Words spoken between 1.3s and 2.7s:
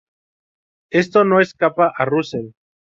escapa a Russell.